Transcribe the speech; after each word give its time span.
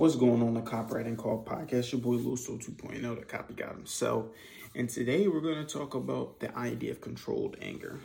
What's 0.00 0.16
going 0.16 0.40
on 0.42 0.54
the 0.54 0.62
Copywriting 0.62 1.18
Call 1.18 1.44
podcast? 1.44 1.92
Your 1.92 2.00
boy 2.00 2.14
Luso 2.14 2.58
2.0, 2.58 3.18
the 3.18 3.26
copy 3.26 3.52
got 3.52 3.74
himself. 3.74 4.28
And 4.74 4.88
today 4.88 5.28
we're 5.28 5.42
going 5.42 5.62
to 5.62 5.70
talk 5.70 5.92
about 5.94 6.40
the 6.40 6.56
idea 6.56 6.92
of 6.92 7.02
controlled 7.02 7.58
anger. 7.60 8.00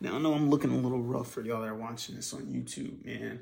Now 0.00 0.14
I 0.14 0.18
know 0.20 0.32
I'm 0.32 0.48
looking 0.48 0.70
a 0.70 0.76
little 0.76 1.02
rough 1.02 1.28
for 1.32 1.40
y'all 1.40 1.62
that 1.62 1.70
are 1.70 1.74
watching 1.74 2.14
this 2.14 2.32
on 2.32 2.42
YouTube, 2.42 3.04
man. 3.04 3.40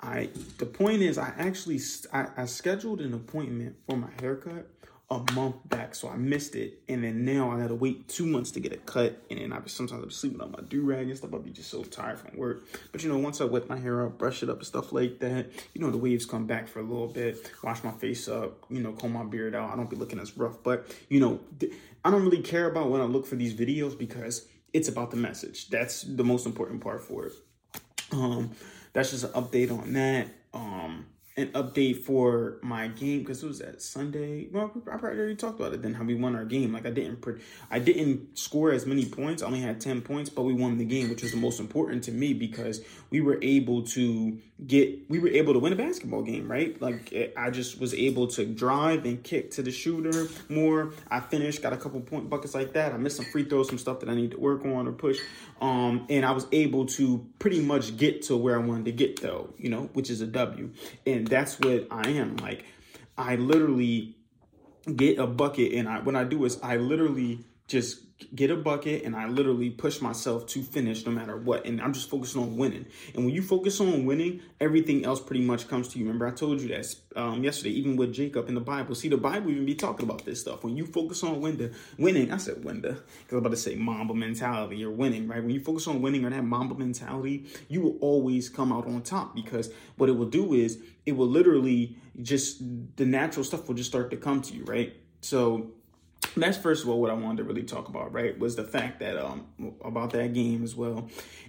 I 0.00 0.30
the 0.56 0.64
point 0.64 1.02
is 1.02 1.18
I 1.18 1.34
actually 1.36 1.78
I, 2.10 2.28
I 2.38 2.46
scheduled 2.46 3.02
an 3.02 3.12
appointment 3.12 3.76
for 3.86 3.98
my 3.98 4.08
haircut 4.18 4.70
a 5.10 5.32
month 5.32 5.56
back, 5.70 5.94
so 5.94 6.10
I 6.10 6.16
missed 6.16 6.54
it. 6.54 6.80
And 6.86 7.02
then 7.02 7.24
now 7.24 7.50
I 7.50 7.58
gotta 7.58 7.74
wait 7.74 8.08
two 8.08 8.26
months 8.26 8.50
to 8.52 8.60
get 8.60 8.74
a 8.74 8.76
cut. 8.76 9.22
And 9.30 9.40
then 9.40 9.52
I 9.54 9.58
be 9.58 9.70
sometimes 9.70 10.02
I'm 10.02 10.10
sleeping 10.10 10.40
on 10.42 10.50
my 10.52 10.60
do 10.68 10.82
rag 10.82 11.08
and 11.08 11.16
stuff. 11.16 11.32
I'll 11.32 11.40
be 11.40 11.50
just 11.50 11.70
so 11.70 11.82
tired 11.82 12.18
from 12.18 12.36
work. 12.36 12.64
But 12.92 13.02
you 13.02 13.08
know, 13.10 13.16
once 13.16 13.40
I 13.40 13.44
wet 13.44 13.70
my 13.70 13.78
hair 13.78 14.04
up, 14.04 14.18
brush 14.18 14.42
it 14.42 14.50
up 14.50 14.58
and 14.58 14.66
stuff 14.66 14.92
like 14.92 15.18
that, 15.20 15.46
you 15.72 15.80
know, 15.80 15.90
the 15.90 15.96
waves 15.96 16.26
come 16.26 16.46
back 16.46 16.68
for 16.68 16.80
a 16.80 16.82
little 16.82 17.08
bit, 17.08 17.50
wash 17.62 17.82
my 17.82 17.92
face 17.92 18.28
up, 18.28 18.64
you 18.68 18.80
know, 18.80 18.92
comb 18.92 19.14
my 19.14 19.24
beard 19.24 19.54
out. 19.54 19.72
I 19.72 19.76
don't 19.76 19.88
be 19.88 19.96
looking 19.96 20.18
as 20.18 20.36
rough. 20.36 20.62
But 20.62 20.94
you 21.08 21.20
know, 21.20 21.40
I 22.04 22.10
don't 22.10 22.22
really 22.22 22.42
care 22.42 22.68
about 22.68 22.90
when 22.90 23.00
I 23.00 23.04
look 23.04 23.24
for 23.24 23.36
these 23.36 23.54
videos 23.54 23.98
because 23.98 24.46
it's 24.74 24.88
about 24.88 25.10
the 25.10 25.16
message. 25.16 25.70
That's 25.70 26.02
the 26.02 26.24
most 26.24 26.44
important 26.44 26.82
part 26.82 27.02
for 27.02 27.26
it. 27.26 27.32
Um, 28.12 28.50
that's 28.92 29.10
just 29.10 29.24
an 29.24 29.30
update 29.30 29.70
on 29.70 29.92
that. 29.94 30.28
Um, 30.52 31.06
an 31.38 31.48
update 31.52 32.02
for 32.02 32.58
my 32.62 32.88
game 32.88 33.20
because 33.20 33.42
it 33.44 33.46
was 33.46 33.60
at 33.60 33.80
Sunday. 33.80 34.48
Well, 34.50 34.72
I 34.74 34.96
probably 34.96 35.18
already 35.18 35.36
talked 35.36 35.60
about 35.60 35.72
it. 35.72 35.82
Then 35.82 35.94
how 35.94 36.04
we 36.04 36.14
won 36.14 36.34
our 36.34 36.44
game. 36.44 36.72
Like 36.72 36.84
I 36.84 36.90
didn't, 36.90 37.24
I 37.70 37.78
didn't 37.78 38.36
score 38.36 38.72
as 38.72 38.84
many 38.86 39.06
points. 39.06 39.42
I 39.42 39.46
only 39.46 39.60
had 39.60 39.80
ten 39.80 40.02
points, 40.02 40.30
but 40.30 40.42
we 40.42 40.52
won 40.52 40.78
the 40.78 40.84
game, 40.84 41.08
which 41.08 41.22
was 41.22 41.30
the 41.30 41.38
most 41.38 41.60
important 41.60 42.04
to 42.04 42.12
me 42.12 42.34
because 42.34 42.80
we 43.10 43.20
were 43.20 43.38
able 43.40 43.82
to 43.82 44.38
get, 44.66 45.08
we 45.08 45.20
were 45.20 45.28
able 45.28 45.52
to 45.52 45.60
win 45.60 45.72
a 45.72 45.76
basketball 45.76 46.22
game, 46.22 46.50
right? 46.50 46.80
Like 46.82 47.32
I 47.36 47.50
just 47.50 47.80
was 47.80 47.94
able 47.94 48.26
to 48.28 48.44
drive 48.44 49.04
and 49.04 49.22
kick 49.22 49.52
to 49.52 49.62
the 49.62 49.70
shooter 49.70 50.26
more. 50.48 50.92
I 51.08 51.20
finished, 51.20 51.62
got 51.62 51.72
a 51.72 51.76
couple 51.76 52.00
point 52.00 52.28
buckets 52.28 52.54
like 52.54 52.72
that. 52.72 52.92
I 52.92 52.96
missed 52.96 53.16
some 53.16 53.26
free 53.26 53.44
throws, 53.44 53.68
some 53.68 53.78
stuff 53.78 54.00
that 54.00 54.08
I 54.08 54.14
need 54.14 54.32
to 54.32 54.40
work 54.40 54.64
on 54.64 54.88
or 54.88 54.92
push. 54.92 55.20
Um, 55.60 56.06
and 56.10 56.24
I 56.26 56.32
was 56.32 56.46
able 56.50 56.86
to 56.86 57.24
pretty 57.38 57.60
much 57.60 57.96
get 57.96 58.22
to 58.22 58.36
where 58.36 58.56
I 58.56 58.64
wanted 58.64 58.86
to 58.86 58.92
get 58.92 59.22
though, 59.22 59.54
you 59.56 59.70
know, 59.70 59.88
which 59.92 60.10
is 60.10 60.20
a 60.20 60.26
W. 60.26 60.70
And 61.06 61.27
that's 61.28 61.58
what 61.60 61.86
I 61.90 62.08
am. 62.10 62.36
Like 62.36 62.64
I 63.16 63.36
literally 63.36 64.16
get 64.96 65.18
a 65.18 65.26
bucket 65.26 65.72
and 65.72 65.88
I 65.88 66.00
what 66.00 66.16
I 66.16 66.24
do 66.24 66.44
is 66.44 66.58
I 66.62 66.76
literally 66.76 67.44
just 67.68 68.00
get 68.34 68.50
a 68.50 68.56
bucket 68.56 69.04
and 69.04 69.14
I 69.14 69.28
literally 69.28 69.70
push 69.70 70.00
myself 70.00 70.46
to 70.48 70.62
finish 70.62 71.06
no 71.06 71.12
matter 71.12 71.36
what. 71.36 71.64
And 71.64 71.80
I'm 71.80 71.92
just 71.92 72.10
focusing 72.10 72.42
on 72.42 72.56
winning. 72.56 72.86
And 73.14 73.24
when 73.24 73.32
you 73.32 73.42
focus 73.42 73.80
on 73.80 74.06
winning, 74.06 74.40
everything 74.60 75.04
else 75.04 75.20
pretty 75.20 75.44
much 75.44 75.68
comes 75.68 75.88
to 75.88 75.98
you. 75.98 76.04
Remember, 76.04 76.26
I 76.26 76.32
told 76.32 76.60
you 76.60 76.68
that 76.68 76.94
um, 77.14 77.44
yesterday, 77.44 77.70
even 77.70 77.96
with 77.96 78.12
Jacob 78.12 78.48
in 78.48 78.54
the 78.54 78.60
Bible. 78.60 78.94
See, 78.96 79.08
the 79.08 79.16
Bible 79.16 79.50
even 79.50 79.66
be 79.66 79.76
talking 79.76 80.04
about 80.04 80.24
this 80.24 80.40
stuff. 80.40 80.64
When 80.64 80.76
you 80.76 80.86
focus 80.86 81.22
on 81.22 81.40
winning, 81.40 81.72
winning, 81.96 82.32
I 82.32 82.38
said 82.38 82.64
winning, 82.64 82.82
because 82.82 83.02
I'm 83.30 83.38
about 83.38 83.50
to 83.50 83.56
say 83.56 83.76
Mamba 83.76 84.14
mentality. 84.14 84.76
You're 84.76 84.90
winning, 84.90 85.28
right? 85.28 85.42
When 85.42 85.50
you 85.50 85.60
focus 85.60 85.86
on 85.86 86.02
winning 86.02 86.24
or 86.24 86.30
that 86.30 86.42
Mamba 86.42 86.74
mentality, 86.74 87.46
you 87.68 87.80
will 87.80 87.98
always 88.00 88.48
come 88.48 88.72
out 88.72 88.86
on 88.86 89.02
top 89.02 89.34
because 89.34 89.70
what 89.96 90.08
it 90.08 90.12
will 90.12 90.26
do 90.26 90.54
is 90.54 90.82
it 91.06 91.12
will 91.12 91.28
literally 91.28 91.96
just, 92.20 92.62
the 92.96 93.06
natural 93.06 93.44
stuff 93.44 93.68
will 93.68 93.76
just 93.76 93.88
start 93.88 94.10
to 94.10 94.16
come 94.16 94.42
to 94.42 94.54
you, 94.54 94.64
right? 94.64 94.94
So 95.20 95.72
that's 96.36 96.58
first 96.58 96.84
of 96.84 96.88
all 96.88 97.00
what 97.00 97.10
I 97.10 97.14
wanted 97.14 97.38
to 97.38 97.44
really 97.44 97.62
talk 97.62 97.88
about, 97.88 98.12
right? 98.12 98.38
Was 98.38 98.56
the 98.56 98.64
fact 98.64 99.00
that 99.00 99.16
um 99.16 99.46
about 99.84 100.10
that 100.10 100.32
game 100.34 100.62
as 100.64 100.74
well, 100.74 101.08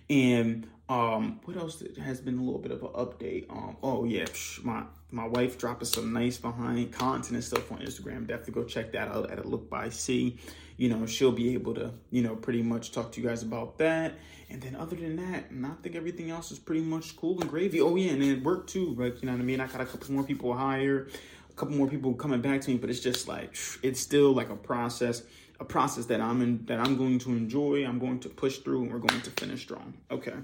and 0.09 0.67
um 0.87 1.39
what 1.45 1.57
else 1.57 1.83
has 2.03 2.21
been 2.21 2.37
a 2.37 2.43
little 2.43 2.59
bit 2.59 2.71
of 2.71 2.81
an 2.83 2.89
update? 2.89 3.49
Um 3.49 3.77
oh 3.83 4.05
yeah, 4.05 4.25
my 4.63 4.83
my 5.11 5.27
wife 5.27 5.57
dropping 5.57 5.87
some 5.87 6.13
nice 6.13 6.37
behind 6.37 6.91
content 6.91 7.33
and 7.33 7.43
stuff 7.43 7.71
on 7.71 7.79
Instagram. 7.79 8.27
Definitely 8.27 8.53
go 8.53 8.63
check 8.63 8.91
that 8.93 9.07
out 9.09 9.31
at 9.31 9.39
a 9.39 9.47
look 9.47 9.69
by 9.69 9.89
C. 9.89 10.37
You 10.77 10.89
know 10.89 11.05
she'll 11.05 11.31
be 11.31 11.53
able 11.53 11.73
to 11.75 11.91
you 12.09 12.21
know 12.21 12.35
pretty 12.35 12.61
much 12.61 12.91
talk 12.91 13.11
to 13.13 13.21
you 13.21 13.27
guys 13.27 13.43
about 13.43 13.77
that. 13.79 14.15
And 14.51 14.59
then 14.59 14.75
other 14.75 14.95
than 14.95 15.15
that, 15.17 15.45
I 15.63 15.73
think 15.83 15.95
everything 15.95 16.31
else 16.31 16.51
is 16.51 16.57
pretty 16.57 16.81
much 16.81 17.15
cool 17.15 17.39
and 17.39 17.47
gravy. 17.47 17.81
Oh 17.81 17.95
yeah, 17.95 18.13
and 18.13 18.23
it 18.23 18.43
worked 18.43 18.71
too. 18.71 18.95
Like 18.95 19.21
you 19.21 19.27
know 19.27 19.33
what 19.33 19.41
I 19.41 19.43
mean. 19.43 19.59
I 19.59 19.67
got 19.67 19.81
a 19.81 19.85
couple 19.85 20.11
more 20.11 20.23
people 20.23 20.53
hired 20.53 21.11
couple 21.59 21.75
more 21.75 21.87
people 21.87 22.13
coming 22.13 22.41
back 22.41 22.61
to 22.61 22.71
me, 22.71 22.77
but 22.77 22.89
it's 22.89 23.01
just 23.01 23.27
like 23.27 23.55
it's 23.83 23.99
still 23.99 24.31
like 24.33 24.49
a 24.49 24.55
process, 24.55 25.23
a 25.59 25.65
process 25.65 26.05
that 26.05 26.21
I'm 26.21 26.41
in 26.41 26.65
that 26.65 26.79
I'm 26.79 26.97
going 26.97 27.19
to 27.19 27.31
enjoy. 27.31 27.85
I'm 27.85 27.99
going 27.99 28.19
to 28.21 28.29
push 28.29 28.59
through, 28.59 28.83
and 28.83 28.91
we're 28.91 28.99
going 28.99 29.21
to 29.21 29.29
finish 29.31 29.61
strong. 29.61 29.93
Okay, 30.09 30.35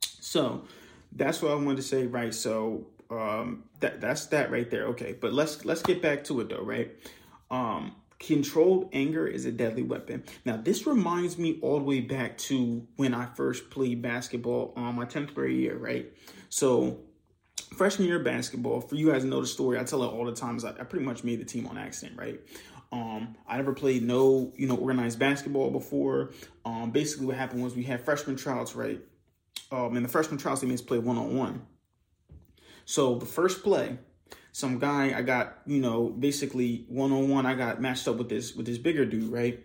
so 0.00 0.64
that's 1.12 1.40
what 1.40 1.52
I 1.52 1.54
wanted 1.54 1.76
to 1.76 1.82
say. 1.82 2.06
Right, 2.06 2.34
so 2.34 2.88
um, 3.08 3.64
that 3.80 4.00
that's 4.00 4.26
that 4.26 4.50
right 4.50 4.68
there. 4.68 4.86
Okay, 4.88 5.12
but 5.18 5.32
let's 5.32 5.64
let's 5.64 5.82
get 5.82 6.02
back 6.02 6.24
to 6.24 6.40
it 6.40 6.48
though. 6.48 6.64
Right, 6.64 6.90
um, 7.50 7.94
controlled 8.18 8.90
anger 8.92 9.28
is 9.28 9.44
a 9.44 9.52
deadly 9.52 9.84
weapon. 9.84 10.24
Now 10.44 10.56
this 10.56 10.88
reminds 10.88 11.38
me 11.38 11.60
all 11.62 11.78
the 11.78 11.84
way 11.84 12.00
back 12.00 12.36
to 12.48 12.84
when 12.96 13.14
I 13.14 13.26
first 13.26 13.70
played 13.70 14.02
basketball 14.02 14.72
on 14.76 14.96
my 14.96 15.04
10th 15.04 15.34
grade 15.34 15.56
year. 15.56 15.76
Right, 15.76 16.12
so 16.48 16.98
freshman 17.82 18.06
year 18.06 18.20
basketball, 18.20 18.80
for 18.80 18.94
you 18.94 19.10
guys 19.10 19.24
know 19.24 19.40
the 19.40 19.46
story, 19.46 19.76
I 19.76 19.82
tell 19.82 20.04
it 20.04 20.06
all 20.06 20.24
the 20.24 20.32
times. 20.32 20.64
I, 20.64 20.70
I 20.70 20.84
pretty 20.84 21.04
much 21.04 21.24
made 21.24 21.40
the 21.40 21.44
team 21.44 21.66
on 21.66 21.76
accident, 21.76 22.16
right? 22.16 22.40
Um, 22.92 23.34
I 23.48 23.56
never 23.56 23.72
played 23.72 24.04
no, 24.04 24.52
you 24.56 24.68
know, 24.68 24.76
organized 24.76 25.18
basketball 25.18 25.68
before. 25.72 26.30
Um, 26.64 26.92
basically, 26.92 27.26
what 27.26 27.34
happened 27.34 27.60
was 27.60 27.74
we 27.74 27.82
had 27.82 28.04
freshman 28.04 28.36
trials, 28.36 28.76
right? 28.76 29.00
Um, 29.72 29.96
and 29.96 30.04
the 30.04 30.08
freshman 30.08 30.38
trials 30.38 30.60
they 30.60 30.68
made 30.68 30.86
play 30.86 30.98
one 30.98 31.18
on 31.18 31.36
one. 31.36 31.66
So 32.84 33.16
the 33.16 33.26
first 33.26 33.64
play, 33.64 33.98
some 34.52 34.78
guy 34.78 35.18
I 35.18 35.22
got, 35.22 35.58
you 35.66 35.80
know, 35.80 36.08
basically 36.10 36.84
one 36.88 37.10
on 37.10 37.28
one. 37.28 37.46
I 37.46 37.54
got 37.54 37.80
matched 37.80 38.06
up 38.06 38.14
with 38.14 38.28
this 38.28 38.54
with 38.54 38.66
this 38.66 38.78
bigger 38.78 39.04
dude, 39.04 39.32
right? 39.32 39.58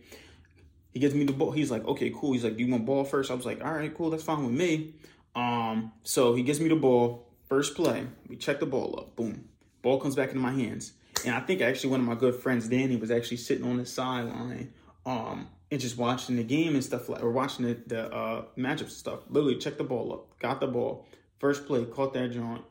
He 0.92 1.00
gives 1.00 1.14
me 1.14 1.24
the 1.24 1.34
ball. 1.34 1.52
He's 1.52 1.70
like, 1.70 1.86
okay, 1.86 2.12
cool. 2.16 2.34
He's 2.34 2.44
like, 2.44 2.58
do 2.58 2.64
you 2.64 2.72
want 2.72 2.84
ball 2.84 3.04
first? 3.04 3.30
I 3.30 3.36
was 3.36 3.46
like, 3.46 3.64
all 3.64 3.74
right, 3.74 3.94
cool, 3.94 4.10
that's 4.10 4.24
fine 4.24 4.44
with 4.44 4.56
me. 4.56 4.96
Um, 5.36 5.92
so 6.02 6.34
he 6.34 6.42
gives 6.42 6.60
me 6.60 6.68
the 6.68 6.76
ball. 6.76 7.27
First 7.48 7.76
play, 7.76 8.08
we 8.28 8.36
check 8.36 8.60
the 8.60 8.66
ball 8.66 8.96
up. 9.00 9.16
Boom. 9.16 9.48
Ball 9.82 10.00
comes 10.00 10.16
back 10.16 10.30
into 10.30 10.42
my 10.42 10.52
hands. 10.52 10.94
And 11.26 11.34
I 11.34 11.40
think 11.40 11.62
actually 11.62 11.92
one 11.92 12.02
of 12.02 12.06
my 12.06 12.16
good 12.16 12.36
friends, 12.36 12.68
Danny, 12.68 12.98
was 12.98 13.10
actually 13.10 13.38
sitting 13.38 13.66
on 13.66 13.78
the 13.78 13.86
sideline 13.86 14.74
um, 15.06 15.48
and 15.72 15.80
just 15.80 15.98
watching 15.98 16.36
the 16.36 16.44
game 16.44 16.76
and 16.76 16.84
stuff 16.84 17.10
like, 17.10 17.24
or 17.24 17.32
watching 17.32 17.66
the, 17.66 17.82
the 17.88 18.14
uh, 18.14 18.46
matchup 18.58 18.90
stuff. 18.90 19.22
Literally 19.30 19.58
checked 19.58 19.78
the 19.78 19.84
ball 19.84 20.14
up, 20.14 20.40
got 20.40 20.60
the 20.60 20.68
ball. 20.68 21.08
First 21.40 21.66
play, 21.66 21.86
caught 21.86 22.14
that 22.14 22.32
joint, 22.32 22.64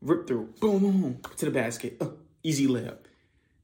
ripped 0.00 0.28
through, 0.28 0.54
boom, 0.60 0.78
boom, 0.78 1.00
boom, 1.02 1.20
to 1.36 1.44
the 1.44 1.50
basket. 1.50 1.96
Uh, 2.00 2.08
easy 2.42 2.66
layup. 2.66 2.98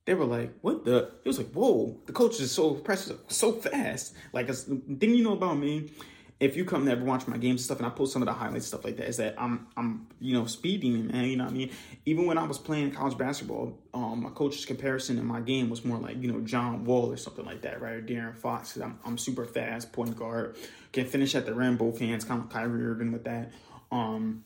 They 0.04 0.14
were 0.14 0.24
like, 0.24 0.52
what 0.62 0.84
the? 0.84 1.12
It 1.24 1.28
was 1.28 1.38
like, 1.38 1.52
whoa, 1.52 2.00
the 2.06 2.12
coach 2.12 2.40
is 2.40 2.50
so 2.50 2.74
impressive, 2.74 3.20
so 3.28 3.52
fast. 3.52 4.14
Like, 4.32 4.48
a 4.48 4.52
thing 4.52 5.14
you 5.14 5.22
know 5.22 5.34
about 5.34 5.58
me 5.58 5.92
if 6.40 6.56
you 6.56 6.64
come 6.64 6.84
never 6.84 7.04
watch 7.04 7.28
my 7.28 7.36
games 7.36 7.60
and 7.60 7.64
stuff 7.64 7.78
and 7.78 7.86
I 7.86 7.90
post 7.90 8.12
some 8.12 8.22
of 8.22 8.26
the 8.26 8.32
highlights 8.32 8.66
stuff 8.66 8.84
like 8.84 8.96
that, 8.96 9.08
is 9.08 9.18
that 9.18 9.34
I'm 9.38 9.68
I'm 9.76 10.06
you 10.20 10.34
know 10.34 10.46
speeding 10.46 11.06
man. 11.06 11.24
You 11.24 11.36
know 11.36 11.44
what 11.44 11.52
I 11.52 11.56
mean? 11.56 11.70
Even 12.04 12.26
when 12.26 12.38
I 12.38 12.44
was 12.44 12.58
playing 12.58 12.90
college 12.92 13.16
basketball, 13.16 13.78
um, 13.94 14.22
my 14.22 14.30
coach's 14.30 14.64
comparison 14.64 15.18
in 15.18 15.24
my 15.24 15.40
game 15.40 15.70
was 15.70 15.84
more 15.84 15.98
like 15.98 16.20
you 16.20 16.30
know 16.30 16.40
John 16.40 16.84
Wall 16.84 17.12
or 17.12 17.16
something 17.16 17.44
like 17.44 17.62
that, 17.62 17.80
right? 17.80 17.94
Or 17.94 18.02
De'Aaron 18.02 18.36
Fox. 18.36 18.76
I'm 18.76 18.98
I'm 19.04 19.18
super 19.18 19.44
fast, 19.44 19.92
point 19.92 20.16
guard, 20.16 20.56
can 20.92 21.06
finish 21.06 21.34
at 21.34 21.46
the 21.46 21.54
rim, 21.54 21.76
both 21.76 21.98
hands, 21.98 22.24
kind 22.24 22.42
of 22.42 22.50
Kyrie 22.50 22.84
Irving 22.84 23.12
with 23.12 23.24
that. 23.24 23.52
Um, 23.90 24.44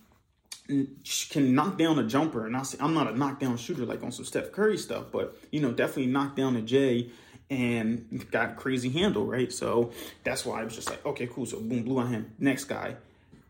can 0.66 1.54
knock 1.54 1.78
down 1.78 1.98
a 1.98 2.04
jumper, 2.04 2.46
and 2.46 2.56
I 2.56 2.62
say 2.62 2.78
I'm 2.80 2.94
not 2.94 3.10
a 3.10 3.16
knockdown 3.16 3.56
shooter 3.56 3.86
like 3.86 4.02
on 4.02 4.12
some 4.12 4.24
Steph 4.24 4.52
Curry 4.52 4.76
stuff, 4.76 5.06
but 5.12 5.38
you 5.50 5.60
know 5.60 5.72
definitely 5.72 6.06
knock 6.06 6.36
down 6.36 6.56
a 6.56 6.62
J 6.62 7.10
and 7.50 8.26
got 8.30 8.56
crazy 8.56 8.88
handle, 8.88 9.26
right? 9.26 9.52
So 9.52 9.92
that's 10.24 10.44
why 10.44 10.60
I 10.60 10.64
was 10.64 10.74
just 10.74 10.90
like, 10.90 11.04
okay, 11.06 11.26
cool. 11.26 11.46
So 11.46 11.60
boom, 11.60 11.82
blew 11.82 11.98
on 11.98 12.08
him. 12.08 12.32
Next 12.38 12.64
guy, 12.64 12.96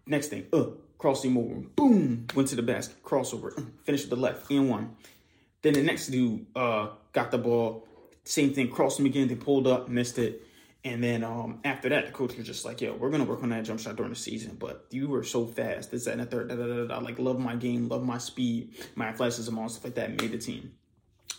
next 0.07 0.29
thing, 0.29 0.47
uh, 0.53 0.67
crossing 0.99 1.37
over, 1.37 1.55
boom, 1.77 2.27
went 2.35 2.49
to 2.49 2.56
the 2.56 2.62
basket, 2.62 3.03
crossover, 3.03 3.56
uh, 3.59 3.62
finished 3.85 4.11
the 4.11 4.17
left, 4.17 4.51
and 4.51 4.69
one. 4.69 4.97
Then 5.62 5.75
the 5.75 5.82
next 5.82 6.09
dude 6.09 6.47
uh 6.55 6.88
got 7.12 7.31
the 7.31 7.38
ball, 7.38 7.87
same 8.25 8.53
thing, 8.53 8.70
crossed 8.70 9.00
him 9.00 9.06
again, 9.06 9.29
they 9.29 9.35
pulled 9.35 9.67
up, 9.67 9.88
missed 9.88 10.19
it. 10.19 10.43
And 10.85 11.03
then 11.03 11.25
um, 11.25 11.59
after 11.65 11.88
that, 11.88 12.06
the 12.06 12.12
coach 12.12 12.37
was 12.37 12.47
just 12.47 12.65
like, 12.65 12.81
"Yo, 12.81 12.94
we're 12.94 13.11
gonna 13.11 13.25
work 13.25 13.43
on 13.43 13.49
that 13.49 13.65
jump 13.65 13.81
shot 13.81 13.97
during 13.97 14.12
the 14.12 14.17
season, 14.17 14.56
but 14.56 14.87
you 14.91 15.09
were 15.09 15.25
so 15.25 15.44
fast. 15.44 15.91
This, 15.91 16.05
that, 16.05 16.12
and 16.12 16.20
the 16.20 16.26
third. 16.26 16.49
Da, 16.49 16.55
da, 16.55 16.65
da, 16.65 16.85
da. 16.85 16.99
Like, 16.99 17.19
love 17.19 17.41
my 17.41 17.56
game, 17.56 17.88
love 17.88 18.05
my 18.05 18.19
speed, 18.19 18.73
my 18.94 19.06
athleticism, 19.06 19.59
all 19.59 19.69
stuff 19.69 19.82
like 19.82 19.94
that. 19.97 20.11
Made 20.11 20.31
the 20.31 20.38
team." 20.38 20.75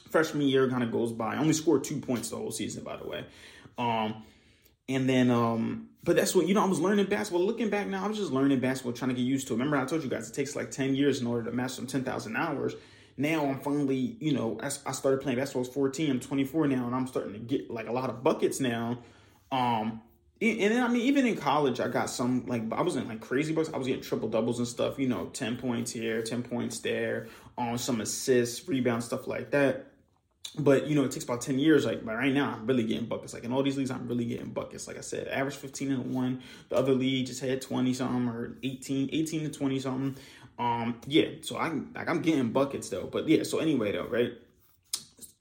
Freshman 0.09 0.48
year 0.48 0.69
kind 0.69 0.83
of 0.83 0.92
goes 0.92 1.12
by. 1.12 1.38
Only 1.38 1.54
scored 1.54 1.83
two 1.83 2.00
points 2.00 2.30
the 2.30 2.38
whole 2.38 2.51
season, 2.51 2.83
by 2.83 2.98
the 2.98 3.07
way. 3.07 3.25
Um, 3.77 4.24
and 4.89 5.09
then, 5.09 5.30
um, 5.30 5.89
but 6.04 6.15
that's 6.15 6.33
what, 6.33 6.48
you 6.48 6.54
know, 6.54 6.63
I 6.63 6.68
was 6.68 6.80
learning 6.80 7.07
basketball. 7.07 7.45
Looking 7.45 7.69
back 7.69 7.88
now, 7.88 8.06
I 8.06 8.07
was 8.07 8.18
just 8.18 8.31
learning 8.31 8.59
basketball, 8.59 8.94
trying 8.94 9.09
to 9.09 9.15
get 9.15 9.24
used 9.24 9.48
to 9.48 9.54
it. 9.54 9.57
Remember, 9.57 9.77
I 9.77 9.86
told 9.86 10.04
you 10.04 10.09
guys 10.09 10.30
it 10.30 10.33
takes 10.33 10.56
like 10.56 10.71
10 10.71 10.95
years 10.95 11.21
in 11.21 11.27
order 11.27 11.50
to 11.50 11.56
master 11.56 11.77
some 11.77 11.88
10,000 11.88 12.36
hours. 12.36 12.75
Now 13.18 13.45
I'm 13.45 13.59
finally, 13.59 14.15
you 14.19 14.31
know, 14.31 14.59
I, 14.62 14.68
I 14.68 14.92
started 14.92 15.21
playing 15.21 15.39
basketball 15.39 15.63
was 15.63 15.69
14, 15.69 16.12
I'm 16.12 16.19
24 16.19 16.68
now, 16.68 16.86
and 16.86 16.95
I'm 16.95 17.07
starting 17.07 17.33
to 17.33 17.39
get 17.39 17.69
like 17.69 17.88
a 17.88 17.92
lot 17.92 18.09
of 18.09 18.24
buckets 18.24 18.59
now. 18.59 19.00
Um, 19.51 20.01
and 20.39 20.59
then 20.59 20.83
I 20.83 20.88
mean, 20.88 21.01
even 21.01 21.25
in 21.25 21.36
college, 21.36 21.80
I 21.80 21.88
got 21.88 22.12
some 22.12 22.45
like 22.45 22.62
I 22.71 22.83
wasn't 22.83 23.07
like 23.07 23.21
crazy 23.21 23.54
bucks. 23.54 23.71
I 23.74 23.77
was 23.77 23.88
getting 23.88 24.04
triple 24.04 24.30
doubles 24.30 24.59
and 24.59 24.68
stuff. 24.68 25.00
You 25.00 25.07
know, 25.07 25.27
ten 25.33 25.57
points 25.57 25.92
here, 25.92 26.21
ten 26.21 26.44
points 26.44 26.80
there, 26.80 27.27
on 27.57 27.80
some 27.80 28.01
assists, 28.01 28.68
rebounds, 28.68 29.06
stuff 29.06 29.25
like 29.25 29.50
that. 29.51 29.88
But 30.58 30.88
you 30.88 30.96
know, 30.96 31.04
it 31.04 31.12
takes 31.12 31.26
about 31.26 31.42
ten 31.42 31.60
years. 31.60 31.86
Like, 31.86 32.06
but 32.06 32.16
right 32.16 32.34
now, 32.34 32.54
I'm 32.54 32.66
really 32.66 32.84
getting 32.84 33.06
buckets. 33.06 33.34
Like 33.34 33.44
in 33.44 33.52
all 33.52 33.64
these 33.64 33.78
leagues, 33.78 33.92
I'm 33.92 34.08
really 34.08 34.26
getting 34.26 34.50
buckets. 34.50 34.88
Like 34.88 34.98
I 34.98 35.02
said, 35.02 35.28
average 35.28 35.56
15 35.56 35.92
and 35.92 36.14
one. 36.14 36.42
The 36.70 36.76
other 36.76 36.94
league 36.94 37.28
just 37.28 37.42
had 37.42 37.62
20 37.62 37.94
something 37.94 38.28
or 38.28 38.56
18, 38.64 39.10
18 39.12 39.42
to 39.42 39.50
20 39.50 39.80
something. 39.80 40.24
Um, 40.60 41.00
yeah. 41.06 41.28
So 41.42 41.58
I'm 41.58 41.92
like 41.94 42.10
I'm 42.10 42.22
getting 42.22 42.52
buckets 42.52 42.90
though. 42.90 43.06
But 43.06 43.28
yeah. 43.28 43.44
So 43.44 43.60
anyway 43.60 43.92
though, 43.92 44.08
right 44.08 44.34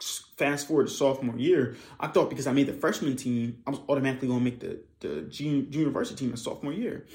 fast 0.01 0.69
forward 0.69 0.89
to 0.89 0.93
sophomore 0.93 1.39
year, 1.39 1.77
I 1.99 2.09
thought 2.09 2.31
because 2.31 2.47
I 2.47 2.53
made 2.53 2.67
the 2.67 2.73
freshman 2.73 3.17
team, 3.17 3.63
I 3.67 3.71
was 3.71 3.81
automatically 3.89 4.29
going 4.29 4.41
to 4.41 4.45
make 4.45 4.61
the 4.61 4.81
the 5.01 5.23
junior, 5.23 5.91
varsity 5.91 6.25
team 6.25 6.31
in 6.31 6.37
sophomore 6.37 6.73
year. 6.73 7.07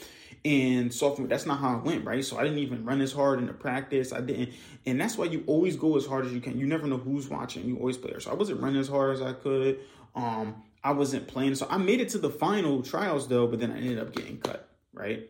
And 0.43 0.91
sophomore, 0.91 1.27
that's 1.27 1.45
not 1.45 1.59
how 1.59 1.77
it 1.77 1.83
went, 1.83 2.03
right? 2.03 2.25
So 2.25 2.37
I 2.37 2.43
didn't 2.43 2.57
even 2.59 2.83
run 2.83 2.99
as 3.01 3.11
hard 3.11 3.39
in 3.39 3.45
the 3.45 3.53
practice. 3.53 4.11
I 4.11 4.21
didn't, 4.21 4.53
and 4.87 4.99
that's 4.99 5.17
why 5.17 5.25
you 5.25 5.43
always 5.45 5.75
go 5.75 5.97
as 5.97 6.05
hard 6.05 6.25
as 6.25 6.33
you 6.33 6.41
can. 6.41 6.57
You 6.57 6.65
never 6.65 6.87
know 6.87 6.97
who's 6.97 7.29
watching. 7.29 7.65
You 7.65 7.77
always 7.77 7.97
play. 7.97 8.13
So 8.19 8.31
I 8.31 8.33
wasn't 8.33 8.59
running 8.59 8.79
as 8.79 8.87
hard 8.87 9.13
as 9.13 9.21
I 9.21 9.33
could. 9.33 9.79
Um, 10.15 10.63
I 10.83 10.93
wasn't 10.93 11.27
playing. 11.27 11.55
So 11.55 11.67
I 11.69 11.77
made 11.77 12.01
it 12.01 12.09
to 12.09 12.17
the 12.17 12.29
final 12.29 12.81
trials 12.81 13.27
though, 13.27 13.45
but 13.45 13.59
then 13.59 13.71
I 13.71 13.77
ended 13.77 13.99
up 13.99 14.15
getting 14.15 14.39
cut, 14.39 14.67
right? 14.93 15.29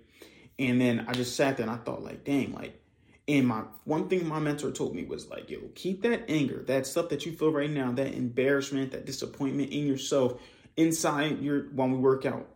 And 0.57 0.80
then 0.80 1.06
I 1.07 1.13
just 1.13 1.36
sat 1.36 1.57
there 1.57 1.65
and 1.65 1.75
I 1.75 1.83
thought, 1.83 2.04
like, 2.04 2.24
dang, 2.24 2.54
like 2.54 2.81
and 3.27 3.47
my 3.47 3.63
one 3.83 4.09
thing 4.09 4.27
my 4.27 4.39
mentor 4.39 4.71
told 4.71 4.95
me 4.95 5.03
was 5.03 5.29
like, 5.29 5.50
yo, 5.50 5.59
keep 5.75 6.01
that 6.03 6.25
anger, 6.27 6.63
that 6.68 6.88
stuff 6.88 7.09
that 7.09 7.25
you 7.25 7.31
feel 7.31 7.51
right 7.51 7.69
now, 7.69 7.91
that 7.91 8.13
embarrassment, 8.13 8.91
that 8.91 9.06
disappointment 9.06 9.71
in 9.71 9.88
yourself 9.88 10.41
inside 10.75 11.39
your 11.39 11.63
when 11.69 11.91
we 11.91 11.97
work 11.97 12.25
out. 12.25 12.47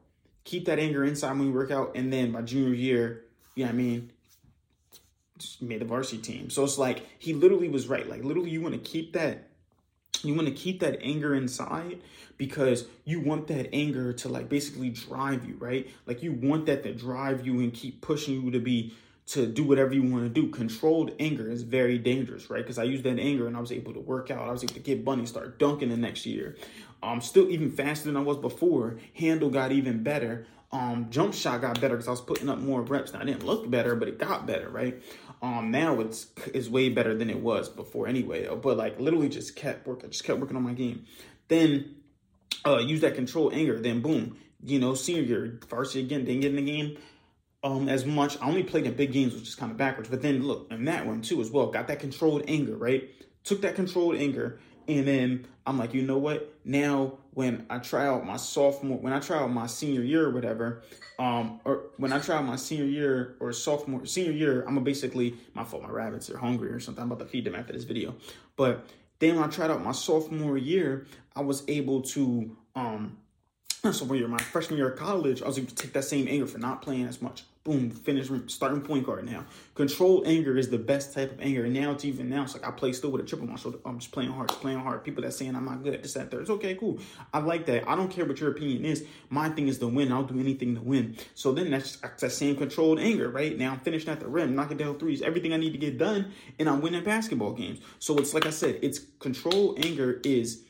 Keep 0.43 0.65
that 0.65 0.79
anger 0.79 1.03
inside 1.03 1.31
when 1.31 1.47
we 1.47 1.51
work 1.51 1.71
out. 1.71 1.91
And 1.95 2.11
then 2.11 2.31
my 2.31 2.41
junior 2.41 2.73
year, 2.73 3.25
you 3.55 3.63
know 3.63 3.69
what 3.69 3.73
I 3.73 3.77
mean? 3.77 4.11
Just 5.37 5.61
made 5.61 5.81
the 5.81 5.85
varsity 5.85 6.21
team. 6.21 6.49
So 6.49 6.63
it's 6.63 6.77
like 6.77 7.05
he 7.19 7.33
literally 7.33 7.67
was 7.67 7.87
right. 7.87 8.07
Like 8.07 8.23
literally 8.23 8.51
you 8.51 8.61
want 8.61 8.73
to 8.73 8.79
keep 8.79 9.13
that 9.13 9.49
you 10.23 10.33
want 10.33 10.47
to 10.47 10.53
keep 10.53 10.79
that 10.79 10.99
anger 11.01 11.35
inside 11.35 12.01
because 12.37 12.85
you 13.03 13.19
want 13.19 13.47
that 13.47 13.73
anger 13.73 14.13
to 14.13 14.29
like 14.29 14.49
basically 14.49 14.89
drive 14.89 15.45
you, 15.45 15.55
right? 15.59 15.89
Like 16.05 16.23
you 16.23 16.31
want 16.33 16.65
that 16.67 16.83
to 16.83 16.93
drive 16.93 17.45
you 17.45 17.59
and 17.59 17.73
keep 17.73 18.01
pushing 18.01 18.41
you 18.41 18.51
to 18.51 18.59
be 18.59 18.93
to 19.27 19.47
do 19.47 19.63
whatever 19.63 19.93
you 19.93 20.03
want 20.03 20.23
to 20.23 20.29
do. 20.29 20.49
Controlled 20.49 21.11
anger 21.19 21.49
is 21.49 21.63
very 21.63 21.97
dangerous, 21.97 22.49
right? 22.49 22.61
Because 22.61 22.77
I 22.77 22.83
used 22.83 23.03
that 23.03 23.19
anger 23.19 23.47
and 23.47 23.57
I 23.57 23.59
was 23.59 23.71
able 23.71 23.93
to 23.93 23.99
work 23.99 24.29
out. 24.29 24.47
I 24.47 24.51
was 24.51 24.63
able 24.63 24.75
to 24.75 24.79
get 24.79 25.03
bunny, 25.03 25.25
start 25.25 25.57
dunking 25.57 25.89
the 25.89 25.97
next 25.97 26.25
year. 26.25 26.55
Um, 27.01 27.21
still 27.21 27.49
even 27.49 27.71
faster 27.71 28.05
than 28.05 28.17
I 28.17 28.21
was 28.21 28.37
before. 28.37 28.97
Handle 29.13 29.49
got 29.49 29.71
even 29.71 30.03
better. 30.03 30.45
Um, 30.71 31.07
jump 31.09 31.33
shot 31.33 31.61
got 31.61 31.79
better 31.79 31.95
because 31.95 32.07
I 32.07 32.11
was 32.11 32.21
putting 32.21 32.49
up 32.49 32.59
more 32.59 32.81
reps. 32.81 33.13
Now 33.13 33.21
I 33.21 33.25
didn't 33.25 33.45
look 33.45 33.69
better, 33.69 33.95
but 33.95 34.07
it 34.07 34.19
got 34.19 34.45
better, 34.45 34.69
right? 34.69 35.01
Um, 35.41 35.71
now 35.71 35.99
it's 36.01 36.27
is 36.53 36.69
way 36.69 36.89
better 36.89 37.15
than 37.15 37.29
it 37.29 37.39
was 37.39 37.69
before 37.69 38.07
anyway. 38.07 38.47
But 38.47 38.77
like 38.77 38.99
literally 38.99 39.29
just 39.29 39.55
kept 39.55 39.87
working, 39.87 40.09
just 40.09 40.23
kept 40.23 40.39
working 40.39 40.57
on 40.57 40.63
my 40.63 40.73
game. 40.73 41.05
Then 41.47 41.95
uh, 42.65 42.77
use 42.77 43.01
that 43.01 43.15
control 43.15 43.51
anger. 43.53 43.79
Then 43.79 44.01
boom, 44.01 44.37
you 44.63 44.79
know, 44.79 44.95
senior 44.95 45.23
year 45.23 45.59
varsity 45.67 46.01
again, 46.01 46.25
didn't 46.25 46.41
get 46.41 46.49
in 46.49 46.57
the 46.57 46.71
game 46.71 46.97
um, 47.65 47.89
as 47.89 48.05
much. 48.05 48.39
I 48.39 48.47
only 48.47 48.63
played 48.63 48.85
in 48.85 48.93
big 48.93 49.11
games, 49.11 49.33
which 49.33 49.47
is 49.47 49.55
kind 49.55 49.71
of 49.71 49.77
backwards. 49.77 50.07
But 50.07 50.21
then 50.21 50.43
look, 50.43 50.67
in 50.69 50.85
that 50.85 51.05
one 51.05 51.21
too 51.21 51.41
as 51.41 51.49
well, 51.49 51.67
got 51.67 51.87
that 51.87 51.99
controlled 51.99 52.43
anger, 52.47 52.77
right? 52.77 53.09
Took 53.43 53.61
that 53.61 53.75
controlled 53.75 54.15
anger, 54.15 54.59
and 54.87 55.07
then 55.07 55.47
I'm 55.65 55.79
like, 55.79 55.93
you 55.93 56.03
know 56.03 56.19
what? 56.19 56.53
Now 56.63 57.17
when 57.33 57.65
I 57.69 57.79
try 57.79 58.05
out 58.05 58.25
my 58.25 58.37
sophomore, 58.37 58.99
when 58.99 59.13
I 59.13 59.19
try 59.19 59.39
out 59.39 59.51
my 59.51 59.65
senior 59.65 60.03
year 60.03 60.27
or 60.27 60.29
whatever, 60.29 60.83
um, 61.17 61.59
or 61.65 61.87
when 61.97 62.13
I 62.13 62.19
try 62.19 62.37
out 62.37 62.45
my 62.45 62.55
senior 62.55 62.85
year 62.85 63.35
or 63.39 63.51
sophomore 63.51 64.05
senior 64.05 64.31
year, 64.31 64.61
I'm 64.61 64.75
gonna 64.75 64.81
basically 64.81 65.35
my 65.55 65.63
fault. 65.63 65.81
My 65.81 65.89
rabbits 65.89 66.29
are 66.29 66.37
hungry 66.37 66.69
or 66.69 66.79
something. 66.79 67.01
I'm 67.01 67.11
about 67.11 67.25
to 67.25 67.29
feed 67.29 67.45
them 67.45 67.55
after 67.55 67.73
this 67.73 67.83
video. 67.83 68.15
But 68.55 68.85
then 69.17 69.35
when 69.35 69.43
I 69.43 69.47
tried 69.47 69.71
out 69.71 69.83
my 69.83 69.91
sophomore 69.91 70.57
year, 70.57 71.07
I 71.35 71.41
was 71.41 71.63
able 71.67 72.03
to 72.03 72.55
um 72.75 73.17
sophomore 73.81 74.17
year, 74.17 74.27
my 74.27 74.37
freshman 74.37 74.77
year 74.77 74.89
of 74.89 74.99
college, 74.99 75.41
I 75.41 75.47
was 75.47 75.57
able 75.57 75.69
to 75.69 75.75
take 75.75 75.93
that 75.93 76.03
same 76.03 76.27
anger 76.27 76.45
for 76.45 76.59
not 76.59 76.83
playing 76.83 77.07
as 77.07 77.23
much 77.23 77.43
boom, 77.65 77.89
finish 77.89 78.29
starting 78.45 78.79
point 78.79 79.03
guard 79.03 79.25
now. 79.25 79.43
Controlled 79.73 80.27
anger 80.27 80.55
is 80.55 80.69
the 80.69 80.77
best 80.77 81.15
type 81.15 81.31
of 81.31 81.41
anger. 81.41 81.65
And 81.65 81.73
now 81.73 81.91
it's 81.91 82.05
even 82.05 82.29
now, 82.29 82.43
it's 82.43 82.53
like 82.53 82.65
I 82.65 82.69
play 82.69 82.93
still 82.93 83.09
with 83.09 83.21
a 83.21 83.25
chip 83.25 83.41
on 83.41 83.49
my 83.49 83.55
shoulder. 83.55 83.79
I'm 83.83 83.97
just 83.97 84.11
playing 84.11 84.31
hard, 84.31 84.49
just 84.49 84.61
playing 84.61 84.79
hard. 84.79 85.03
People 85.03 85.23
that 85.23 85.33
saying 85.33 85.55
I'm 85.55 85.65
not 85.65 85.83
good 85.83 85.95
at 85.95 86.03
this, 86.03 86.13
that, 86.13 86.29
third. 86.29 86.41
It's 86.41 86.51
okay, 86.51 86.75
cool. 86.75 86.99
I 87.33 87.39
like 87.39 87.65
that. 87.65 87.89
I 87.89 87.95
don't 87.95 88.09
care 88.09 88.23
what 88.23 88.39
your 88.39 88.51
opinion 88.51 88.85
is. 88.85 89.03
My 89.31 89.49
thing 89.49 89.67
is 89.67 89.79
to 89.79 89.87
win. 89.87 90.11
I'll 90.11 90.23
do 90.23 90.39
anything 90.39 90.75
to 90.75 90.81
win. 90.81 91.17
So 91.33 91.53
then 91.53 91.71
that's, 91.71 91.95
that's 91.97 92.21
that 92.21 92.31
same 92.31 92.55
controlled 92.55 92.99
anger, 92.99 93.29
right? 93.29 93.57
Now 93.57 93.71
I'm 93.71 93.79
finishing 93.79 94.09
at 94.09 94.19
the 94.19 94.27
rim, 94.27 94.55
knocking 94.55 94.77
down 94.77 94.99
threes, 94.99 95.23
everything 95.23 95.51
I 95.51 95.57
need 95.57 95.71
to 95.71 95.79
get 95.79 95.97
done, 95.97 96.31
and 96.59 96.69
I'm 96.69 96.81
winning 96.81 97.03
basketball 97.03 97.53
games. 97.53 97.79
So 97.97 98.15
it's 98.19 98.35
like 98.35 98.45
I 98.45 98.51
said, 98.51 98.77
it's 98.83 98.99
controlled 99.19 99.83
anger 99.83 100.21
is 100.23 100.61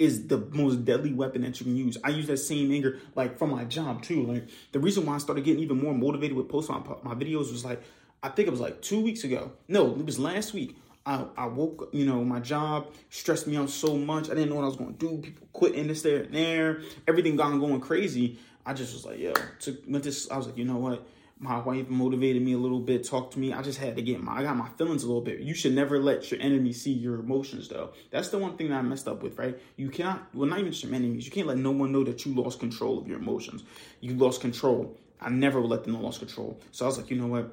is 0.00 0.26
the 0.28 0.38
most 0.50 0.84
deadly 0.86 1.12
weapon 1.12 1.42
that 1.42 1.60
you 1.60 1.64
can 1.64 1.76
use. 1.76 1.98
I 2.02 2.08
use 2.08 2.26
that 2.28 2.38
same 2.38 2.72
anger 2.72 2.98
like 3.14 3.38
from 3.38 3.50
my 3.50 3.64
job 3.64 4.02
too. 4.02 4.24
Like 4.24 4.48
the 4.72 4.80
reason 4.80 5.04
why 5.04 5.14
I 5.14 5.18
started 5.18 5.44
getting 5.44 5.62
even 5.62 5.80
more 5.80 5.94
motivated 5.94 6.36
with 6.36 6.48
posting 6.48 6.74
my, 6.74 7.14
my 7.14 7.14
videos 7.14 7.52
was 7.52 7.64
like 7.64 7.82
I 8.22 8.30
think 8.30 8.48
it 8.48 8.50
was 8.50 8.60
like 8.60 8.80
two 8.80 9.00
weeks 9.00 9.24
ago. 9.24 9.52
No, 9.68 9.90
it 9.90 10.04
was 10.04 10.18
last 10.18 10.54
week. 10.54 10.76
I, 11.06 11.24
I 11.36 11.46
woke, 11.46 11.82
up, 11.82 11.94
you 11.94 12.04
know, 12.04 12.22
my 12.24 12.40
job 12.40 12.92
stressed 13.08 13.46
me 13.46 13.56
out 13.56 13.70
so 13.70 13.96
much. 13.96 14.26
I 14.26 14.34
didn't 14.34 14.50
know 14.50 14.56
what 14.56 14.64
I 14.64 14.68
was 14.68 14.76
going 14.76 14.94
to 14.94 14.98
do. 14.98 15.18
People 15.22 15.46
quitting 15.52 15.86
this, 15.86 16.02
there, 16.02 16.24
and 16.24 16.34
there. 16.34 16.82
Everything 17.08 17.36
gone 17.36 17.58
going 17.58 17.80
crazy. 17.80 18.38
I 18.66 18.74
just 18.74 18.92
was 18.92 19.06
like, 19.06 19.18
yo, 19.18 19.32
took, 19.58 19.82
went 19.88 20.04
this. 20.04 20.30
I 20.30 20.36
was 20.36 20.46
like, 20.46 20.58
you 20.58 20.66
know 20.66 20.76
what? 20.76 21.06
My 21.42 21.58
wife 21.58 21.88
motivated 21.88 22.42
me 22.42 22.52
a 22.52 22.58
little 22.58 22.80
bit, 22.80 23.08
talked 23.08 23.32
to 23.32 23.38
me. 23.38 23.54
I 23.54 23.62
just 23.62 23.78
had 23.78 23.96
to 23.96 24.02
get 24.02 24.22
my 24.22 24.40
I 24.40 24.42
got 24.42 24.56
my 24.56 24.68
feelings 24.76 25.04
a 25.04 25.06
little 25.06 25.22
bit. 25.22 25.40
You 25.40 25.54
should 25.54 25.72
never 25.72 25.98
let 25.98 26.30
your 26.30 26.38
enemy 26.38 26.74
see 26.74 26.92
your 26.92 27.14
emotions 27.14 27.68
though. 27.68 27.92
That's 28.10 28.28
the 28.28 28.36
one 28.36 28.58
thing 28.58 28.68
that 28.68 28.76
I 28.76 28.82
messed 28.82 29.08
up 29.08 29.22
with, 29.22 29.38
right? 29.38 29.58
You 29.76 29.88
cannot 29.88 30.34
well 30.34 30.48
not 30.48 30.58
even 30.58 30.72
your 30.72 30.94
enemies, 30.94 31.24
you 31.24 31.32
can't 31.32 31.46
let 31.46 31.56
no 31.56 31.70
one 31.70 31.92
know 31.92 32.04
that 32.04 32.26
you 32.26 32.34
lost 32.34 32.60
control 32.60 32.98
of 32.98 33.08
your 33.08 33.18
emotions. 33.18 33.64
You 34.00 34.14
lost 34.14 34.42
control. 34.42 34.98
I 35.18 35.30
never 35.30 35.60
let 35.62 35.84
them 35.84 36.00
lost 36.00 36.18
control. 36.18 36.60
So 36.72 36.84
I 36.84 36.88
was 36.88 36.98
like, 36.98 37.10
you 37.10 37.16
know 37.16 37.26
what? 37.26 37.50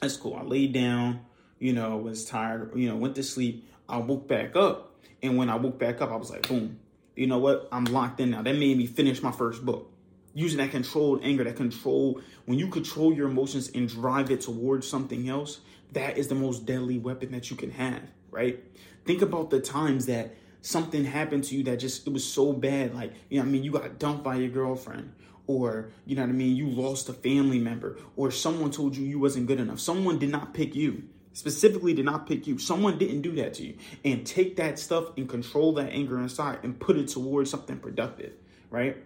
That's 0.00 0.16
cool. 0.16 0.34
I 0.34 0.42
laid 0.42 0.72
down, 0.72 1.20
you 1.58 1.72
know, 1.72 1.96
was 1.96 2.24
tired, 2.24 2.70
you 2.76 2.88
know, 2.88 2.96
went 2.96 3.16
to 3.16 3.24
sleep. 3.24 3.68
I 3.88 3.98
woke 3.98 4.28
back 4.28 4.54
up. 4.54 4.94
And 5.24 5.36
when 5.36 5.50
I 5.50 5.56
woke 5.56 5.78
back 5.78 6.00
up, 6.00 6.12
I 6.12 6.16
was 6.16 6.30
like, 6.30 6.46
boom, 6.46 6.78
you 7.16 7.26
know 7.26 7.38
what? 7.38 7.68
I'm 7.72 7.84
locked 7.86 8.20
in 8.20 8.30
now. 8.30 8.42
That 8.42 8.56
made 8.56 8.78
me 8.78 8.86
finish 8.86 9.22
my 9.22 9.32
first 9.32 9.64
book 9.64 9.90
using 10.38 10.58
that 10.58 10.70
controlled 10.70 11.20
anger, 11.24 11.42
that 11.42 11.56
control, 11.56 12.20
when 12.46 12.60
you 12.60 12.68
control 12.68 13.12
your 13.12 13.28
emotions 13.28 13.70
and 13.74 13.88
drive 13.88 14.30
it 14.30 14.40
towards 14.40 14.86
something 14.86 15.28
else, 15.28 15.58
that 15.92 16.16
is 16.16 16.28
the 16.28 16.34
most 16.34 16.64
deadly 16.64 16.96
weapon 16.96 17.32
that 17.32 17.50
you 17.50 17.56
can 17.56 17.72
have, 17.72 18.02
right? 18.30 18.62
Think 19.04 19.20
about 19.20 19.50
the 19.50 19.58
times 19.58 20.06
that 20.06 20.36
something 20.62 21.04
happened 21.04 21.42
to 21.44 21.56
you 21.56 21.64
that 21.64 21.78
just, 21.78 22.06
it 22.06 22.12
was 22.12 22.24
so 22.24 22.52
bad. 22.52 22.94
Like, 22.94 23.12
you 23.28 23.40
know 23.40 23.46
I 23.46 23.48
mean? 23.48 23.64
You 23.64 23.72
got 23.72 23.98
dumped 23.98 24.22
by 24.22 24.36
your 24.36 24.50
girlfriend 24.50 25.12
or, 25.48 25.90
you 26.06 26.14
know 26.14 26.22
what 26.22 26.30
I 26.30 26.34
mean? 26.34 26.54
You 26.54 26.68
lost 26.68 27.08
a 27.08 27.14
family 27.14 27.58
member 27.58 27.98
or 28.14 28.30
someone 28.30 28.70
told 28.70 28.96
you 28.96 29.04
you 29.04 29.18
wasn't 29.18 29.46
good 29.46 29.58
enough. 29.58 29.80
Someone 29.80 30.20
did 30.20 30.30
not 30.30 30.54
pick 30.54 30.76
you 30.76 31.02
specifically 31.32 31.94
did 31.94 32.04
not 32.04 32.26
pick 32.26 32.48
you. 32.48 32.58
Someone 32.58 32.98
didn't 32.98 33.22
do 33.22 33.32
that 33.36 33.54
to 33.54 33.64
you. 33.64 33.74
And 34.04 34.26
take 34.26 34.56
that 34.56 34.76
stuff 34.76 35.16
and 35.16 35.28
control 35.28 35.72
that 35.74 35.90
anger 35.92 36.18
inside 36.18 36.58
and 36.64 36.78
put 36.78 36.96
it 36.96 37.06
towards 37.08 37.48
something 37.48 37.78
productive, 37.78 38.32
right? 38.70 38.96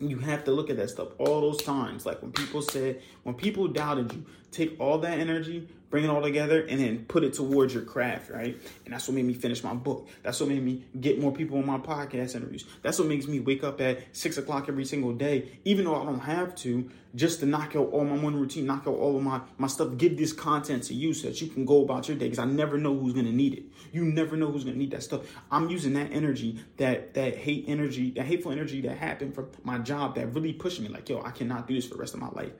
You 0.00 0.18
have 0.18 0.44
to 0.44 0.50
look 0.50 0.70
at 0.70 0.76
that 0.76 0.90
stuff 0.90 1.08
all 1.18 1.40
those 1.40 1.62
times. 1.62 2.04
Like 2.06 2.20
when 2.22 2.32
people 2.32 2.62
said, 2.62 3.00
when 3.22 3.34
people 3.34 3.68
doubted 3.68 4.12
you, 4.12 4.24
take 4.54 4.80
all 4.80 4.98
that 4.98 5.18
energy, 5.18 5.68
bring 5.90 6.04
it 6.04 6.10
all 6.10 6.22
together, 6.22 6.62
and 6.68 6.80
then 6.80 7.04
put 7.06 7.22
it 7.24 7.34
towards 7.34 7.74
your 7.74 7.82
craft, 7.82 8.30
right? 8.30 8.56
And 8.84 8.94
that's 8.94 9.06
what 9.06 9.14
made 9.14 9.24
me 9.24 9.34
finish 9.34 9.62
my 9.62 9.74
book. 9.74 10.08
That's 10.22 10.40
what 10.40 10.48
made 10.48 10.62
me 10.62 10.84
get 11.00 11.20
more 11.20 11.32
people 11.32 11.58
on 11.58 11.66
my 11.66 11.78
podcast 11.78 12.34
interviews. 12.34 12.64
That's 12.82 12.98
what 12.98 13.08
makes 13.08 13.26
me 13.26 13.40
wake 13.40 13.62
up 13.62 13.80
at 13.80 14.00
six 14.12 14.36
o'clock 14.38 14.68
every 14.68 14.84
single 14.84 15.12
day, 15.12 15.58
even 15.64 15.84
though 15.84 16.00
I 16.00 16.04
don't 16.04 16.20
have 16.20 16.54
to, 16.56 16.90
just 17.14 17.40
to 17.40 17.46
knock 17.46 17.76
out 17.76 17.90
all 17.92 18.04
my 18.04 18.16
morning 18.16 18.40
routine, 18.40 18.66
knock 18.66 18.88
out 18.88 18.94
all 18.94 19.16
of 19.16 19.22
my, 19.22 19.40
my 19.56 19.68
stuff, 19.68 19.96
give 19.96 20.16
this 20.16 20.32
content 20.32 20.82
to 20.84 20.94
you 20.94 21.14
so 21.14 21.28
that 21.28 21.40
you 21.40 21.46
can 21.46 21.64
go 21.64 21.82
about 21.82 22.08
your 22.08 22.16
day. 22.16 22.26
Because 22.26 22.40
I 22.40 22.44
never 22.44 22.76
know 22.76 22.96
who's 22.96 23.12
gonna 23.12 23.30
need 23.30 23.54
it. 23.54 23.64
You 23.92 24.04
never 24.04 24.36
know 24.36 24.50
who's 24.50 24.64
gonna 24.64 24.76
need 24.76 24.90
that 24.90 25.04
stuff. 25.04 25.20
I'm 25.50 25.68
using 25.70 25.92
that 25.94 26.12
energy, 26.12 26.60
that 26.78 27.14
that 27.14 27.36
hate 27.36 27.66
energy, 27.68 28.10
that 28.12 28.24
hateful 28.24 28.50
energy 28.50 28.80
that 28.82 28.98
happened 28.98 29.34
from 29.34 29.48
my 29.62 29.78
job 29.78 30.16
that 30.16 30.28
really 30.28 30.52
pushed 30.52 30.80
me. 30.80 30.88
Like, 30.88 31.08
yo, 31.08 31.22
I 31.22 31.30
cannot 31.30 31.68
do 31.68 31.74
this 31.74 31.86
for 31.86 31.94
the 31.94 32.00
rest 32.00 32.14
of 32.14 32.20
my 32.20 32.30
life. 32.30 32.52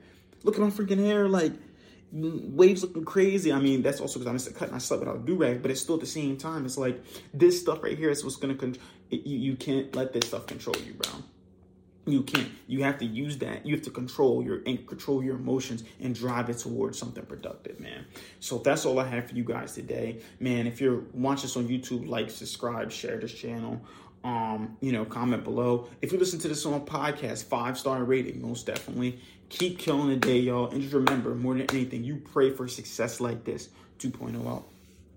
Look 0.43 0.55
at 0.55 0.61
my 0.61 0.69
freaking 0.69 1.03
hair, 1.03 1.27
like 1.27 1.51
waves 2.15 2.81
looking 2.81 3.03
crazy. 3.03 3.51
I 3.51 3.59
mean, 3.59 3.81
that's 3.81 3.99
also 3.99 4.19
because 4.19 4.29
I 4.29 4.33
missed 4.33 4.47
a 4.47 4.53
cut 4.53 4.69
and 4.69 4.75
I 4.75 4.79
slept 4.79 5.01
without 5.01 5.17
a 5.17 5.19
do 5.19 5.35
rag, 5.35 5.61
but 5.61 5.69
it's 5.69 5.81
still 5.81 5.95
at 5.95 6.01
the 6.01 6.07
same 6.07 6.37
time. 6.37 6.65
It's 6.65 6.77
like 6.77 7.03
this 7.33 7.59
stuff 7.59 7.83
right 7.83 7.97
here 7.97 8.09
is 8.09 8.23
what's 8.23 8.37
gonna 8.37 8.55
you, 9.09 9.37
you 9.37 9.55
can't 9.55 9.93
let 9.95 10.13
this 10.13 10.27
stuff 10.27 10.47
control 10.47 10.75
you, 10.85 10.93
bro. 10.93 11.11
You 12.07 12.21
can't. 12.21 12.51
You 12.67 12.83
have 12.83 12.99
to 12.99 13.05
use 13.05 13.37
that. 13.39 13.65
You 13.65 13.73
have 13.75 13.83
to 13.85 13.89
control 13.89 14.43
your 14.43 14.61
and 14.65 14.85
control 14.85 15.23
your 15.23 15.35
emotions 15.35 15.83
and 15.99 16.13
drive 16.13 16.49
it 16.49 16.59
towards 16.59 16.99
something 16.99 17.25
productive, 17.25 17.79
man. 17.79 18.05
So 18.39 18.59
that's 18.59 18.85
all 18.85 18.99
I 18.99 19.07
have 19.07 19.29
for 19.29 19.35
you 19.35 19.43
guys 19.43 19.73
today, 19.73 20.21
man. 20.39 20.67
If 20.67 20.79
you're 20.79 21.03
watching 21.13 21.43
this 21.43 21.57
on 21.57 21.67
YouTube, 21.67 22.07
like, 22.07 22.29
subscribe, 22.29 22.91
share 22.91 23.17
this 23.19 23.33
channel. 23.33 23.81
Um, 24.23 24.77
you 24.81 24.91
know, 24.91 25.05
comment 25.05 25.43
below. 25.43 25.87
If 26.01 26.11
you 26.11 26.17
listen 26.17 26.39
to 26.39 26.47
this 26.47 26.65
on 26.65 26.73
a 26.73 26.79
podcast, 26.79 27.45
five 27.45 27.77
star 27.77 28.03
rating, 28.03 28.41
most 28.41 28.65
definitely. 28.65 29.19
Keep 29.49 29.79
killing 29.79 30.09
the 30.09 30.15
day, 30.15 30.39
y'all. 30.39 30.69
And 30.69 30.81
just 30.81 30.93
remember, 30.93 31.35
more 31.35 31.53
than 31.53 31.69
anything, 31.71 32.03
you 32.03 32.17
pray 32.33 32.51
for 32.51 32.67
success 32.67 33.21
like 33.21 33.43
this. 33.43 33.69
2.0 33.99 34.47
out. 34.47 34.65